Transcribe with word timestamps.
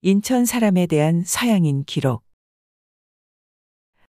인천 0.00 0.44
사람에 0.44 0.86
대한 0.86 1.24
서양인 1.26 1.82
기록. 1.82 2.22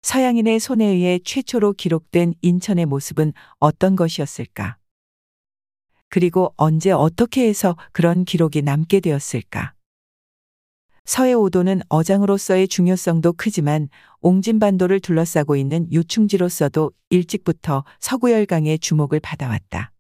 서양인의 0.03 0.61
손에 0.61 0.85
의해 0.85 1.19
최초로 1.25 1.73
기록된 1.73 2.35
인천의 2.43 2.85
모습은 2.85 3.33
어떤 3.59 3.97
것이었을까? 3.97 4.77
그리고 6.11 6.53
언제 6.59 6.91
어떻게 6.91 7.49
해서 7.49 7.75
그런 7.93 8.27
기록이 8.27 8.61
남게 8.61 9.01
되었을까? 9.01 9.73
서해 11.07 11.33
오도는 11.33 11.81
어장으로서의 11.89 12.69
중요성도 12.69 13.33
크지만 13.33 13.89
옹진반도를 14.21 15.01
둘러싸고 15.01 15.57
있는 15.57 15.91
요충지로서도 15.91 16.93
일찍부터 17.09 17.85
서구열강의 17.99 18.79
주목을 18.81 19.21
받아왔다. 19.21 19.93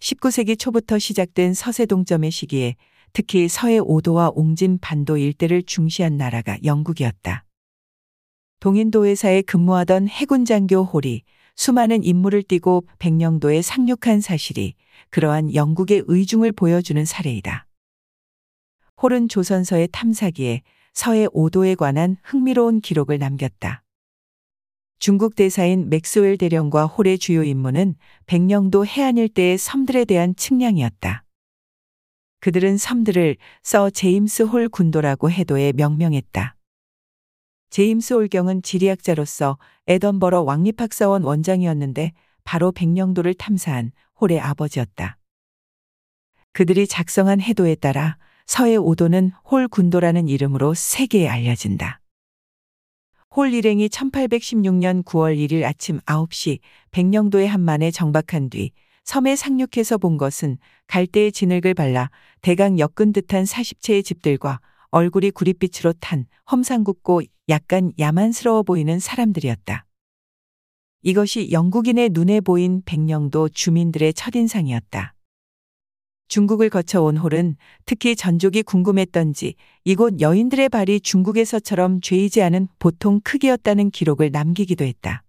19세기 0.00 0.58
초부터 0.58 0.98
시작된 0.98 1.54
서세동점의 1.54 2.32
시기에 2.32 2.74
특히 3.12 3.48
서해 3.48 3.78
오도와 3.78 4.32
옹진 4.34 4.78
반도 4.80 5.16
일대를 5.16 5.62
중시한 5.62 6.16
나라가 6.16 6.58
영국이었다. 6.64 7.44
동인도 8.60 9.06
회사에 9.06 9.42
근무하던 9.42 10.08
해군 10.08 10.44
장교 10.44 10.82
홀이 10.82 11.22
수많은 11.56 12.04
임무를 12.04 12.42
띠고 12.42 12.86
백령도에 12.98 13.62
상륙한 13.62 14.20
사실이 14.20 14.74
그러한 15.10 15.54
영국의 15.54 16.04
의중을 16.06 16.52
보여주는 16.52 17.04
사례이다. 17.04 17.66
홀은 19.02 19.28
조선서의 19.28 19.88
탐사기에 19.92 20.62
서해 20.92 21.26
오도에 21.32 21.74
관한 21.74 22.16
흥미로운 22.22 22.80
기록을 22.80 23.18
남겼다. 23.18 23.82
중국 24.98 25.36
대사인 25.36 25.90
맥스웰 25.90 26.38
대령과 26.38 26.86
홀의 26.86 27.18
주요 27.18 27.44
임무는 27.44 27.96
백령도 28.24 28.86
해안 28.86 29.18
일대의 29.18 29.58
섬들에 29.58 30.06
대한 30.06 30.34
측량이었다. 30.34 31.25
그들은 32.46 32.76
섬들을 32.76 33.38
서 33.64 33.90
제임스 33.90 34.44
홀 34.44 34.68
군도라고 34.68 35.32
해도에 35.32 35.72
명명했다. 35.72 36.54
제임스 37.70 38.14
홀경은 38.14 38.62
지리학자로서 38.62 39.58
에던버러 39.88 40.42
왕립학사원 40.42 41.24
원장이었는데 41.24 42.12
바로 42.44 42.70
백령도를 42.70 43.34
탐사한 43.34 43.90
홀의 44.20 44.38
아버지였다. 44.38 45.18
그들이 46.52 46.86
작성한 46.86 47.40
해도에 47.40 47.74
따라 47.74 48.16
서해 48.46 48.76
오도는 48.76 49.32
홀 49.50 49.66
군도라는 49.66 50.28
이름으로 50.28 50.74
세계에 50.74 51.26
알려진다. 51.26 52.00
홀 53.34 53.52
일행이 53.52 53.88
1816년 53.88 55.02
9월 55.02 55.36
1일 55.36 55.64
아침 55.64 55.98
9시 56.02 56.60
백령도의 56.92 57.48
한만에 57.48 57.90
정박한 57.90 58.50
뒤 58.50 58.70
섬에 59.06 59.36
상륙해서 59.36 59.98
본 59.98 60.18
것은 60.18 60.58
갈대의 60.88 61.30
진흙을 61.30 61.74
발라 61.74 62.10
대강 62.42 62.80
엮은 62.80 63.12
듯한 63.12 63.44
40채의 63.44 64.04
집들과 64.04 64.60
얼굴이 64.90 65.30
구릿빛으로 65.30 65.92
탄 66.00 66.26
험상궂고 66.50 67.22
약간 67.48 67.92
야만스러워 68.00 68.64
보이는 68.64 68.98
사람들이었다. 68.98 69.86
이것이 71.02 71.52
영국인의 71.52 72.10
눈에 72.12 72.40
보인 72.40 72.82
백령도 72.84 73.50
주민들의 73.50 74.12
첫인상이었다. 74.12 75.14
중국을 76.26 76.68
거쳐 76.68 77.00
온 77.00 77.16
홀은 77.16 77.54
특히 77.84 78.16
전족이 78.16 78.64
궁금했던지 78.64 79.54
이곳 79.84 80.20
여인들의 80.20 80.68
발이 80.68 80.98
중국에서처럼 80.98 82.00
죄이지 82.00 82.42
않은 82.42 82.66
보통 82.80 83.20
크기였다는 83.22 83.90
기록을 83.92 84.32
남기기도 84.32 84.84
했다. 84.84 85.22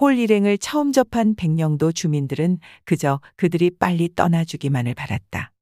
홀 0.00 0.18
일행을 0.18 0.58
처음 0.58 0.90
접한 0.90 1.36
백령도 1.36 1.92
주민들은 1.92 2.58
그저 2.84 3.20
그들이 3.36 3.70
빨리 3.70 4.12
떠나주기만을 4.14 4.94
바랐다. 4.94 5.52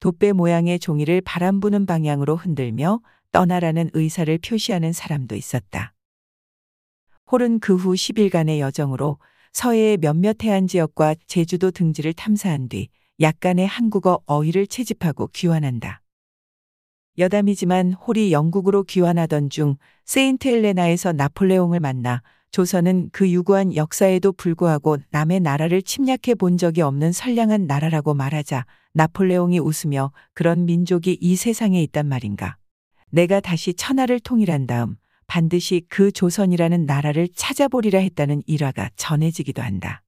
돛배 0.00 0.32
모양의 0.32 0.78
종이를 0.78 1.20
바람 1.20 1.60
부는 1.60 1.84
방향으로 1.84 2.36
흔들며 2.36 3.00
떠나라는 3.32 3.90
의사를 3.92 4.38
표시하는 4.38 4.92
사람도 4.94 5.36
있었다. 5.36 5.92
홀은 7.30 7.60
그 7.60 7.76
후 7.76 7.92
10일간의 7.92 8.60
여정으로 8.60 9.18
서해의 9.52 9.98
몇몇 9.98 10.42
해안 10.42 10.66
지역과 10.66 11.16
제주도 11.26 11.70
등지를 11.70 12.14
탐사한 12.14 12.70
뒤 12.70 12.88
약간의 13.20 13.66
한국어 13.66 14.22
어휘를 14.24 14.66
채집하고 14.66 15.28
귀환한다. 15.34 16.00
여담이지만 17.18 17.92
홀이 17.92 18.32
영국으로 18.32 18.84
귀환하던 18.84 19.50
중 19.50 19.76
세인트 20.06 20.48
헬레나에서 20.48 21.12
나폴레옹을 21.12 21.80
만나 21.80 22.22
조선은 22.58 23.10
그 23.12 23.30
유구한 23.30 23.76
역사에도 23.76 24.32
불구하고 24.32 24.96
남의 25.10 25.38
나라를 25.38 25.80
침략해 25.80 26.34
본 26.36 26.58
적이 26.58 26.80
없는 26.80 27.12
선량한 27.12 27.68
나라라고 27.68 28.14
말하자 28.14 28.66
나폴레옹이 28.94 29.60
웃으며 29.60 30.10
그런 30.34 30.64
민족이 30.64 31.18
이 31.20 31.36
세상에 31.36 31.80
있단 31.84 32.08
말인가. 32.08 32.56
내가 33.10 33.38
다시 33.38 33.74
천하를 33.74 34.18
통일한 34.18 34.66
다음 34.66 34.96
반드시 35.28 35.82
그 35.88 36.10
조선이라는 36.10 36.84
나라를 36.84 37.28
찾아보리라 37.32 38.00
했다는 38.00 38.42
일화가 38.46 38.90
전해지기도 38.96 39.62
한다. 39.62 40.02